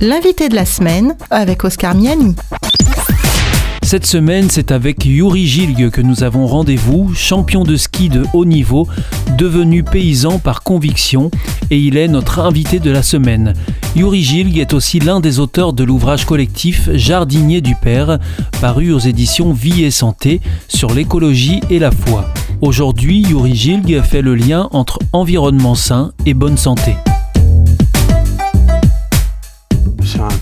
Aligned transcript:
L'invité 0.00 0.48
de 0.48 0.54
la 0.54 0.64
semaine 0.64 1.16
avec 1.28 1.64
Oscar 1.64 1.92
Miani. 1.92 2.36
Cette 3.82 4.06
semaine, 4.06 4.48
c'est 4.48 4.70
avec 4.70 5.04
Yuri 5.04 5.44
Gilg 5.44 5.90
que 5.90 6.00
nous 6.00 6.22
avons 6.22 6.46
rendez-vous, 6.46 7.12
champion 7.16 7.64
de 7.64 7.74
ski 7.74 8.08
de 8.08 8.24
haut 8.32 8.44
niveau, 8.44 8.86
devenu 9.36 9.82
paysan 9.82 10.38
par 10.38 10.62
conviction, 10.62 11.32
et 11.72 11.78
il 11.78 11.96
est 11.96 12.06
notre 12.06 12.38
invité 12.38 12.78
de 12.78 12.92
la 12.92 13.02
semaine. 13.02 13.54
Yuri 13.96 14.22
Gilg 14.22 14.58
est 14.58 14.72
aussi 14.72 15.00
l'un 15.00 15.18
des 15.18 15.40
auteurs 15.40 15.72
de 15.72 15.82
l'ouvrage 15.82 16.26
collectif 16.26 16.90
Jardinier 16.92 17.60
du 17.60 17.74
Père, 17.74 18.20
paru 18.60 18.92
aux 18.92 19.00
éditions 19.00 19.52
Vie 19.52 19.82
et 19.82 19.90
Santé 19.90 20.40
sur 20.68 20.94
l'écologie 20.94 21.60
et 21.70 21.80
la 21.80 21.90
foi. 21.90 22.24
Aujourd'hui, 22.60 23.22
Yuri 23.22 23.56
Gilg 23.56 24.00
fait 24.02 24.22
le 24.22 24.36
lien 24.36 24.68
entre 24.70 25.00
environnement 25.12 25.74
sain 25.74 26.12
et 26.24 26.34
bonne 26.34 26.56
santé. 26.56 26.94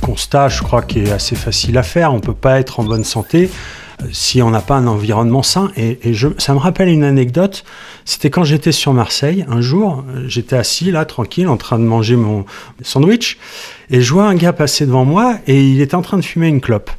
Constat, 0.06 0.48
je 0.48 0.62
crois, 0.62 0.82
qui 0.82 1.00
est 1.00 1.10
assez 1.10 1.34
facile 1.34 1.76
à 1.78 1.82
faire. 1.82 2.12
On 2.12 2.16
ne 2.16 2.20
peut 2.20 2.32
pas 2.32 2.60
être 2.60 2.78
en 2.78 2.84
bonne 2.84 3.02
santé 3.02 3.50
euh, 4.02 4.06
si 4.12 4.40
on 4.40 4.50
n'a 4.50 4.60
pas 4.60 4.76
un 4.76 4.86
environnement 4.86 5.42
sain. 5.42 5.72
Et, 5.76 5.98
ça 6.38 6.54
me 6.54 6.58
rappelle 6.58 6.88
une 6.88 7.02
anecdote. 7.02 7.64
C'était 8.04 8.30
quand 8.30 8.44
j'étais 8.44 8.70
sur 8.70 8.92
Marseille. 8.92 9.44
Un 9.48 9.60
jour, 9.60 10.04
euh, 10.08 10.24
j'étais 10.28 10.56
assis 10.56 10.92
là, 10.92 11.04
tranquille, 11.04 11.48
en 11.48 11.56
train 11.56 11.80
de 11.80 11.84
manger 11.84 12.14
mon 12.14 12.44
sandwich. 12.82 13.36
Et 13.90 14.00
je 14.00 14.12
vois 14.12 14.28
un 14.28 14.36
gars 14.36 14.52
passer 14.52 14.86
devant 14.86 15.04
moi 15.04 15.38
et 15.48 15.60
il 15.60 15.80
était 15.80 15.96
en 15.96 16.02
train 16.02 16.18
de 16.18 16.24
fumer 16.24 16.46
une 16.46 16.60
clope. 16.60 16.90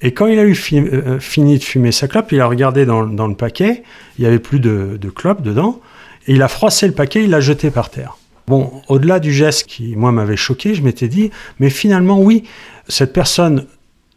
Et 0.00 0.12
quand 0.12 0.26
il 0.26 0.38
a 0.38 0.44
eu 0.44 0.56
euh, 0.72 1.20
fini 1.20 1.58
de 1.58 1.64
fumer 1.64 1.92
sa 1.92 2.08
clope, 2.08 2.32
il 2.32 2.40
a 2.40 2.46
regardé 2.46 2.86
dans, 2.86 3.02
le 3.02 3.34
paquet. 3.34 3.82
Il 4.18 4.22
n'y 4.22 4.26
avait 4.26 4.38
plus 4.38 4.60
de, 4.60 4.96
de 4.98 5.10
clope 5.10 5.42
dedans. 5.42 5.80
Et 6.26 6.34
il 6.34 6.42
a 6.42 6.48
froissé 6.48 6.86
le 6.86 6.94
paquet, 6.94 7.24
il 7.24 7.30
l'a 7.30 7.40
jeté 7.40 7.70
par 7.70 7.90
terre. 7.90 8.16
Bon, 8.48 8.72
au-delà 8.88 9.20
du 9.20 9.30
geste 9.30 9.66
qui, 9.66 9.94
moi, 9.94 10.10
m'avait 10.10 10.38
choqué, 10.38 10.74
je 10.74 10.82
m'étais 10.82 11.08
dit, 11.08 11.30
mais 11.60 11.68
finalement, 11.68 12.18
oui, 12.18 12.44
cette 12.88 13.12
personne 13.12 13.66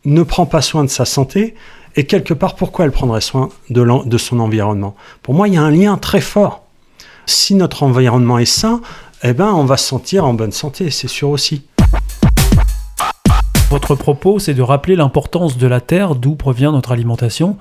ne 0.06 0.24
prend 0.24 0.46
pas 0.46 0.62
soin 0.62 0.86
de 0.86 0.90
sa 0.90 1.04
santé, 1.04 1.54
et 1.98 2.06
quelque 2.06 2.34
part, 2.34 2.56
pourquoi 2.56 2.86
elle 2.86 2.94
prendrait 2.94 3.20
soin 3.20 3.50
de, 3.70 3.86
de 4.08 4.18
son 4.18 4.40
environnement? 4.40 4.96
Pour 5.22 5.34
moi, 5.34 5.50
il 5.50 5.56
y 5.56 5.58
a 5.58 5.62
un 5.62 5.70
lien 5.70 5.98
très 5.98 6.22
fort. 6.22 6.64
Si 7.26 7.56
notre 7.56 7.84
environnement 7.84 8.40
est 8.40 8.46
sain, 8.46 8.80
eh 9.22 9.34
ben, 9.34 9.52
on 9.54 9.66
va 9.66 9.76
se 9.76 9.86
sentir 9.86 10.26
en 10.26 10.34
bonne 10.34 10.54
santé, 10.54 10.92
c'est 10.92 11.10
sûr 11.10 11.30
aussi. 11.30 11.64
Votre 13.70 13.96
propos, 13.96 14.40
c'est 14.40 14.54
de 14.54 14.62
rappeler 14.62 14.96
l'importance 14.96 15.58
de 15.58 15.68
la 15.68 15.82
terre, 15.82 16.16
d'où 16.16 16.36
provient 16.36 16.72
notre 16.72 16.94
alimentation. 16.94 17.58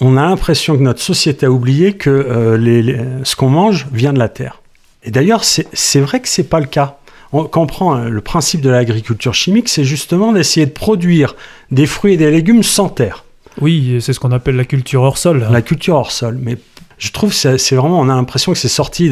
On 0.00 0.16
a 0.16 0.22
l'impression 0.22 0.78
que 0.78 0.82
notre 0.82 1.02
société 1.02 1.44
a 1.44 1.50
oublié 1.50 1.98
que 1.98 2.08
euh, 2.08 3.22
ce 3.24 3.36
qu'on 3.36 3.50
mange 3.50 3.88
vient 3.92 4.14
de 4.14 4.18
la 4.18 4.30
terre. 4.30 4.62
Et 5.04 5.10
d'ailleurs, 5.10 5.44
c'est 5.44 6.00
vrai 6.00 6.20
que 6.20 6.28
ce 6.28 6.40
n'est 6.40 6.48
pas 6.48 6.60
le 6.60 6.66
cas. 6.66 6.98
On 7.32 7.44
comprend 7.44 7.94
hein, 7.94 8.08
le 8.08 8.20
principe 8.20 8.60
de 8.60 8.70
l'agriculture 8.70 9.34
chimique, 9.34 9.68
c'est 9.68 9.84
justement 9.84 10.32
d'essayer 10.32 10.66
de 10.66 10.70
produire 10.70 11.34
des 11.70 11.86
fruits 11.86 12.14
et 12.14 12.16
des 12.16 12.30
légumes 12.30 12.62
sans 12.62 12.88
terre. 12.88 13.24
Oui, 13.60 13.98
c'est 14.00 14.12
ce 14.12 14.20
qu'on 14.20 14.32
appelle 14.32 14.56
la 14.56 14.64
culture 14.64 15.02
hors 15.02 15.18
sol. 15.18 15.46
La 15.50 15.62
culture 15.62 15.96
hors 15.96 16.12
sol. 16.12 16.38
Mais 16.40 16.56
je 16.98 17.10
trouve 17.10 17.30
que 17.30 17.56
c'est 17.58 17.74
vraiment, 17.74 18.00
on 18.00 18.08
a 18.08 18.14
l'impression 18.14 18.52
que 18.52 18.58
c'est 18.58 18.68
sorti 18.68 19.10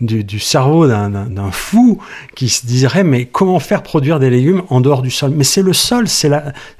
du, 0.00 0.40
cerveau 0.40 0.86
d'un 0.86 1.50
fou 1.50 1.98
qui 2.34 2.48
se 2.48 2.66
dirait 2.66 3.04
mais 3.04 3.26
comment 3.26 3.58
faire 3.58 3.82
produire 3.82 4.18
des 4.18 4.30
légumes 4.30 4.62
en 4.68 4.80
dehors 4.80 5.02
du 5.02 5.10
sol? 5.10 5.32
Mais 5.34 5.44
c'est 5.44 5.62
le 5.62 5.72
sol, 5.72 6.08
c'est 6.08 6.30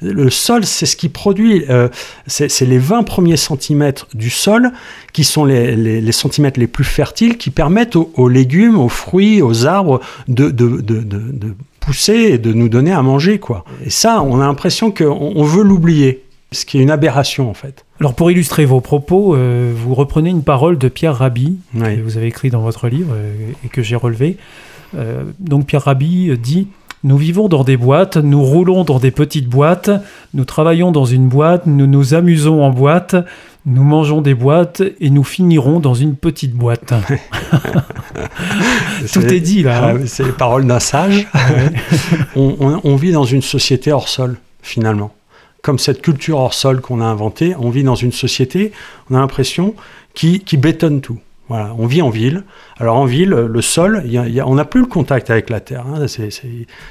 le 0.01 0.31
sol, 0.31 0.65
c'est 0.65 0.87
ce 0.87 0.97
qui 0.97 1.09
produit, 1.09 1.65
euh, 1.69 1.89
c'est 2.27 2.67
les 2.67 2.79
20 2.79 3.03
premiers 3.03 3.37
centimètres 3.37 4.07
du 4.15 4.31
sol 4.31 4.73
qui 5.13 5.25
sont 5.25 5.45
les, 5.45 6.13
centimètres 6.13 6.61
les 6.61 6.67
plus 6.67 6.85
fertiles 6.85 7.37
qui 7.37 7.51
permettent 7.51 7.97
aux, 7.97 8.29
légumes, 8.29 8.79
aux 8.79 8.89
fruits, 8.89 9.43
aux 9.43 9.67
arbres 9.67 10.01
de, 10.29 10.55
pousser 11.81 12.15
et 12.15 12.39
de 12.39 12.53
nous 12.53 12.69
donner 12.69 12.93
à 12.93 13.03
manger 13.03 13.39
quoi. 13.39 13.65
Et 13.85 13.91
ça, 13.91 14.23
on 14.23 14.41
a 14.41 14.47
l'impression 14.47 14.91
qu'on 14.91 15.43
veut 15.45 15.63
l'oublier 15.63 16.25
ce 16.53 16.65
qui 16.65 16.79
est 16.79 16.83
une 16.83 16.91
aberration 16.91 17.51
en 17.51 17.55
fait. 17.55 17.85
Alors 18.01 18.15
pour 18.15 18.31
illustrer 18.31 18.65
vos 18.65 18.81
propos, 18.81 19.35
euh, 19.35 19.73
vous 19.75 19.95
reprenez 19.95 20.31
une 20.31 20.45
parole 20.45 20.79
de 20.79 20.89
Pierre 20.89 21.17
Rabhi, 21.17 21.59
que 21.75 22.01
vous 22.01 22.17
avez 22.17 22.29
écrit 22.29 22.49
dans 22.49 22.61
votre 22.61 22.89
livre 22.89 23.13
euh, 23.13 23.51
et 23.65 23.69
que 23.69 23.83
j'ai 23.83 23.97
relevé. 23.97 24.37
Euh, 24.97 25.25
donc 25.41 25.67
Pierre 25.67 25.83
Rabhi 25.83 26.39
dit 26.39 26.69
Nous 27.03 27.17
vivons 27.17 27.49
dans 27.49 27.65
des 27.65 27.77
boîtes, 27.77 28.17
nous 28.17 28.43
roulons 28.43 28.85
dans 28.85 29.01
des 29.01 29.11
petites 29.11 29.49
boîtes, 29.49 29.91
nous 30.33 30.45
travaillons 30.45 30.93
dans 30.93 31.07
une 31.07 31.27
boîte, 31.27 31.67
nous 31.67 31.89
nous 31.89 32.15
amusons 32.15 32.63
en 32.63 32.71
boîte, 32.71 33.17
nous 33.67 33.83
mangeons 33.83 34.21
des 34.21 34.35
boîtes 34.35 34.81
et 35.01 35.11
nous 35.11 35.25
finirons 35.25 35.81
dans 35.81 35.95
une 35.95 36.15
petite 36.15 36.53
boîte. 36.53 36.95
Tout 39.13 39.27
est, 39.27 39.41
dit 39.41 39.65
là. 39.65 39.89
Hein. 39.89 39.99
Ah, 40.03 40.07
c'est 40.07 40.25
les 40.25 40.33
paroles 40.33 40.67
d'un 40.67 40.79
sage. 40.79 41.27
on 42.37 42.95
vit 42.95 43.11
dans 43.11 43.25
une 43.25 43.43
société 43.43 43.91
hors 43.91 44.09
sol, 44.09 44.39
finalement 44.63 45.11
comme 45.69 45.79
cette 45.79 46.01
culture 46.01 46.39
hors 46.39 46.55
sol 46.55 46.81
qu'on 46.81 47.03
a 47.03 47.05
inventée, 47.05 47.55
on 47.59 47.69
vit 47.69 47.83
dans 47.83 47.95
une 47.95 48.11
société, 48.11 48.73
on 49.11 49.15
a 49.15 49.19
l'impression, 49.19 49.75
qui, 50.15 50.41
qui 50.41 50.57
bétonne 50.57 51.03
tout. 51.03 51.19
Voilà, 51.49 51.75
on 51.79 51.87
vit 51.87 52.03
en 52.03 52.11
ville. 52.11 52.45
Alors 52.79 52.97
en 52.97 53.07
ville, 53.07 53.31
le 53.31 53.63
sol, 53.63 54.05
on 54.45 54.55
n'a 54.55 54.65
plus 54.67 54.81
le 54.81 54.87
contact 54.87 55.31
avec 55.31 55.49
la 55.49 55.61
terre. 55.61 55.85
Hein. 55.87 56.07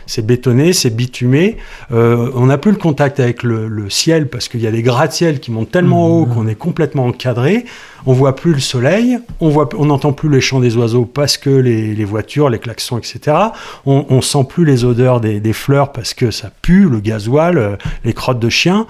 C'est 0.07 0.25
bétonné, 0.25 0.73
c'est 0.73 0.89
bitumé. 0.89 1.57
Euh, 1.91 2.31
on 2.33 2.47
n'a 2.47 2.57
plus 2.57 2.71
le 2.71 2.77
contact 2.77 3.19
avec 3.19 3.43
le, 3.43 3.89
ciel 3.89 4.27
parce 4.27 4.49
qu'il 4.49 4.59
y 4.59 4.67
a 4.67 4.71
des 4.71 4.81
gratte-ciels 4.81 5.39
qui 5.39 5.51
montent 5.51 5.71
tellement 5.71 6.07
haut 6.07 6.25
mmh. 6.25 6.33
qu'on 6.33 6.47
est 6.47 6.55
complètement 6.55 7.05
encadré. 7.05 7.65
On 8.05 8.13
voit 8.13 8.35
plus 8.35 8.53
le 8.53 8.59
soleil, 8.59 9.19
on 9.39 9.49
voit, 9.49 9.69
on 9.77 9.85
n'entend 9.85 10.11
plus 10.11 10.29
les 10.29 10.41
chants 10.41 10.59
des 10.59 10.75
oiseaux 10.75 11.05
parce 11.05 11.37
que 11.37 11.49
les, 11.49 12.05
voitures, 12.05 12.49
les 12.49 12.59
klaxons, 12.59 12.97
etc. 12.97 13.37
On, 13.85 14.05
on 14.09 14.21
sent 14.21 14.45
plus 14.49 14.65
les 14.65 14.85
odeurs 14.85 15.21
des, 15.21 15.39
des, 15.39 15.53
fleurs 15.53 15.91
parce 15.91 16.13
que 16.13 16.31
ça 16.31 16.51
pue, 16.61 16.89
le 16.89 16.99
gasoil, 16.99 17.57
euh, 17.57 17.75
les 18.03 18.13
crottes 18.13 18.39
de 18.39 18.49
chiens. 18.49 18.87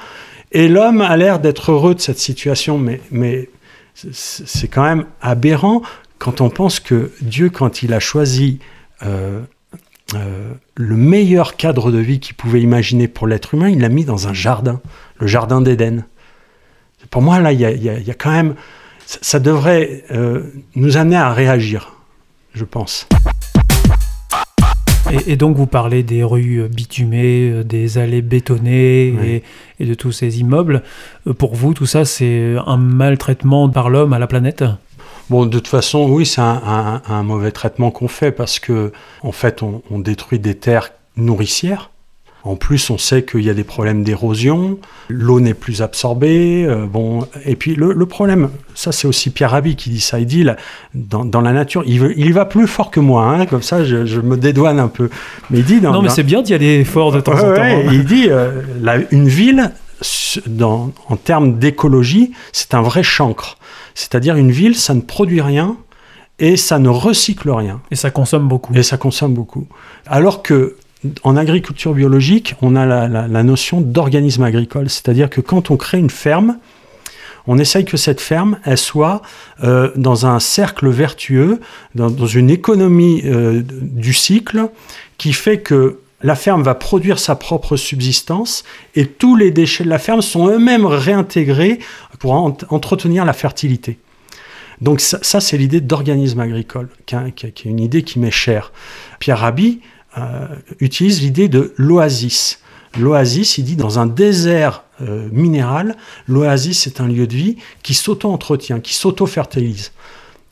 Et 0.51 0.67
l'homme 0.67 1.01
a 1.01 1.17
l'air 1.17 1.39
d'être 1.39 1.71
heureux 1.71 1.93
de 1.93 1.99
cette 1.99 2.19
situation, 2.19 2.77
mais, 2.77 3.01
mais 3.11 3.49
c'est 4.11 4.67
quand 4.67 4.83
même 4.83 5.05
aberrant 5.21 5.81
quand 6.19 6.41
on 6.41 6.49
pense 6.49 6.79
que 6.79 7.11
Dieu, 7.21 7.49
quand 7.49 7.83
il 7.83 7.93
a 7.93 7.99
choisi 7.99 8.59
euh, 9.03 9.41
euh, 10.15 10.53
le 10.75 10.95
meilleur 10.95 11.55
cadre 11.55 11.91
de 11.91 11.99
vie 11.99 12.19
qu'il 12.19 12.35
pouvait 12.35 12.61
imaginer 12.61 13.07
pour 13.07 13.27
l'être 13.27 13.53
humain, 13.53 13.69
il 13.69 13.81
l'a 13.81 13.89
mis 13.89 14.05
dans 14.05 14.27
un 14.27 14.33
jardin, 14.33 14.81
le 15.19 15.27
jardin 15.27 15.61
d'Éden. 15.61 16.05
Pour 17.09 17.21
moi, 17.21 17.39
là, 17.39 17.51
il 17.51 17.59
y, 17.59 17.65
a, 17.65 18.13
quand 18.13 18.31
même... 18.31 18.55
Ça, 19.05 19.39
devrait 19.39 20.03
euh, 20.11 20.51
nous 20.75 20.97
amener 20.97 21.15
à 21.15 21.31
réagir, 21.31 21.93
je 22.53 22.65
pense. 22.65 23.07
Et, 25.09 25.35
donc 25.35 25.55
vous 25.55 25.67
parlez 25.67 26.03
des 26.03 26.23
rues 26.23 26.67
bitumées, 26.69 27.63
des 27.63 27.97
allées 27.97 28.21
bétonnées 28.21 29.43
et, 29.79 29.85
de 29.85 29.93
tous 29.93 30.11
ces 30.11 30.39
immeubles. 30.39 30.83
Euh, 31.27 31.33
pour 31.33 31.55
vous, 31.55 31.73
tout 31.73 31.85
ça, 31.85 32.03
c'est 32.05 32.55
un 32.65 32.77
maltraitement 32.77 33.69
par 33.69 33.89
l'homme 33.89 34.13
à 34.13 34.19
la 34.19 34.27
planète? 34.27 34.63
Bon, 35.29 35.45
de 35.45 35.51
toute 35.51 35.67
façon, 35.67 36.09
oui, 36.09 36.25
c'est 36.25 36.41
un, 36.41 37.23
mauvais 37.23 37.51
traitement 37.51 37.91
qu'on 37.91 38.07
fait 38.07 38.31
parce 38.31 38.59
que, 38.59 38.91
en 39.23 39.31
fait, 39.31 39.61
on 39.61 39.99
détruit 39.99 40.39
des 40.39 40.55
terres 40.55 40.91
nourricières 41.17 41.89
en 42.47 42.55
plus, 42.55 42.89
on 42.89 42.97
sait 42.97 43.23
qu'il 43.23 43.41
y 43.41 43.49
a 43.49 43.53
des 43.53 43.65
problèmes 43.65 44.03
d'érosion, 44.03 44.79
l'eau 45.09 45.39
n'est 45.39 45.53
plus 45.53 45.81
absorbée. 45.81 46.65
Euh, 46.65 46.85
bon, 46.85 47.27
et 47.45 47.55
puis 47.55 47.75
le, 47.75 48.05
problème, 48.05 48.49
ça 48.73 48.91
c'est 48.91 49.07
aussi 49.07 49.31
Pierre 49.31 49.51
Rabhi 49.51 49.75
qui 49.75 49.89
dit 49.89 49.99
ça, 49.99 50.19
il 50.19 50.25
dit 50.25 50.45
dans, 50.93 51.41
la 51.41 51.51
nature, 51.51 51.83
il, 51.85 52.13
il, 52.15 52.33
va 52.33 52.45
plus 52.45 52.67
fort 52.67 52.89
que 52.89 52.99
moi, 52.99 53.25
hein, 53.25 53.45
comme 53.45 53.61
ça 53.61 53.83
je, 53.83 54.19
me 54.21 54.37
dédouane 54.37 54.79
un 54.79 54.87
peu. 54.87 55.09
Mais 55.49 55.59
il 55.59 55.65
dit 55.65 55.81
non, 55.81 56.01
mais 56.01 56.09
c'est 56.09 56.23
bien 56.23 56.41
d'y 56.41 56.53
aller 56.53 56.85
fort 56.85 57.11
de 57.11 57.19
temps 57.19 57.33
en 57.33 57.53
temps. 57.53 57.61
Hein. 57.61 57.83
il 57.91 58.05
dit 58.05 58.27
euh, 58.29 58.61
une 59.11 59.27
ville, 59.27 59.71
en 60.63 61.15
termes 61.21 61.59
d'écologie, 61.59 62.31
c'est 62.53 62.73
un 62.73 62.81
vrai 62.81 63.03
chancre. 63.03 63.57
C'est-à-dire 63.93 64.35
une 64.35 64.51
ville, 64.51 64.75
ça 64.75 64.93
ne 64.93 65.01
produit 65.01 65.41
rien, 65.41 65.75
et 66.39 66.55
ça 66.55 66.79
ne 66.79 66.89
recycle 66.89 67.49
rien. 67.49 67.81
Et 67.91 67.95
ça 67.95 68.11
consomme 68.11 68.47
beaucoup. 68.47 68.73
Et 68.75 68.83
ça 68.83 68.97
consomme 68.97 69.33
beaucoup. 69.33 69.67
Alors 70.05 70.43
que 70.43 70.75
en 71.23 71.35
agriculture 71.37 71.93
biologique, 71.93 72.55
on 72.61 72.75
a 72.75 72.85
la, 72.85 73.43
notion 73.43 73.81
d'organisme 73.81 74.43
agricole, 74.43 74.89
c'est-à-dire 74.89 75.29
que 75.29 75.41
quand 75.41 75.69
on 75.71 75.77
crée 75.77 75.99
une 75.99 76.09
ferme, 76.09 76.57
on 77.45 77.57
essaye 77.57 77.85
que 77.85 77.97
cette 77.97 78.19
ferme, 78.19 78.59
soit 78.75 79.21
euh, 79.63 79.91
dans 79.95 80.25
un 80.25 80.39
cercle 80.39 80.89
vertueux, 80.89 81.59
dans, 81.95 82.09
une 82.25 82.49
économie 82.49 83.21
euh, 83.25 83.61
du 83.63 84.13
cycle, 84.13 84.69
qui 85.17 85.33
fait 85.33 85.59
que 85.59 85.99
la 86.23 86.35
ferme 86.35 86.63
va 86.63 86.75
produire 86.75 87.19
sa 87.19 87.35
propre 87.35 87.77
subsistance 87.77 88.63
et 88.95 89.05
tous 89.05 89.35
les 89.35 89.51
déchets 89.51 89.83
de 89.83 89.89
la 89.89 89.99
ferme 89.99 90.21
sont 90.21 90.47
eux-mêmes 90.47 90.85
réintégrés 90.85 91.79
pour 92.19 92.33
entretenir 92.33 93.23
la 93.23 93.33
fertilité. 93.33 93.99
Donc 94.81 94.99
ça, 95.01 95.39
c'est 95.41 95.57
l'idée 95.57 95.81
d'organisme 95.81 96.39
agricole, 96.39 96.89
qui, 97.05 97.15
est 97.15 97.65
une 97.65 97.79
idée 97.79 98.03
qui 98.03 98.19
m'est 98.19 98.31
chère. 98.31 98.71
Pierre 99.19 99.39
Rabhi, 99.39 99.79
utilise 100.79 101.21
l'idée 101.21 101.47
de 101.47 101.73
l'oasis. 101.77 102.59
L'oasis, 102.97 103.57
il 103.57 103.63
dit, 103.63 103.75
dans 103.75 103.99
un 103.99 104.05
désert 104.07 104.83
euh, 105.01 105.29
minéral, 105.31 105.95
l'oasis 106.27 106.87
est 106.87 107.01
un 107.01 107.07
lieu 107.07 107.27
de 107.27 107.35
vie 107.35 107.57
qui 107.83 107.93
s'auto-entretient, 107.93 108.79
qui 108.79 108.93
s'auto-fertilise. 108.93 109.91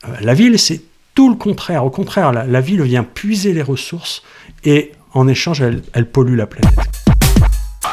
Euh, 0.04 0.12
la 0.20 0.34
ville, 0.34 0.58
c'est 0.58 0.82
tout 1.14 1.28
le 1.28 1.36
contraire. 1.36 1.84
Au 1.84 1.90
contraire, 1.90 2.32
la, 2.32 2.60
ville 2.60 2.82
vient 2.82 3.02
puiser 3.02 3.52
les 3.52 3.62
ressources 3.62 4.22
et 4.64 4.92
en 5.14 5.26
échange, 5.28 5.62
elle 5.62 6.10
pollue 6.10 6.36
la 6.36 6.46
planète. 6.46 6.95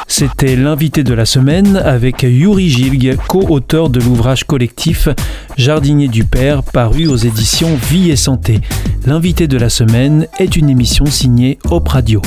C'était 0.06 0.56
l'invité 0.56 1.02
de 1.02 1.14
la 1.14 1.24
semaine 1.24 1.76
avec 1.76 2.22
Yuri 2.22 2.68
Gilg, 2.68 3.16
co-auteur 3.26 3.90
de 3.90 4.00
l'ouvrage 4.00 4.44
collectif 4.44 5.08
Jardinier 5.56 6.08
du 6.08 6.24
Père, 6.24 6.62
paru 6.62 7.06
aux 7.06 7.16
éditions 7.16 7.76
Vie 7.90 8.10
et 8.10 8.16
Santé. 8.16 8.60
L'invité 9.06 9.46
de 9.48 9.58
la 9.58 9.68
semaine 9.68 10.26
est 10.38 10.56
une 10.56 10.70
émission 10.70 11.06
signée 11.06 11.58
Op 11.70 11.88
Radio. 11.88 12.22